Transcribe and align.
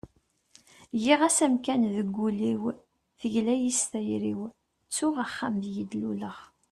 giɣ-as 1.03 1.39
amkan 1.45 1.81
deg 1.95 2.15
ul-iw, 2.27 2.63
tegla-yi 3.19 3.71
s 3.79 3.81
tayri-w, 3.91 4.41
ttuɣ 4.87 5.15
axxam 5.23 5.55
deg 5.63 5.75
i 5.83 5.85
d-luleɣ 5.91 6.37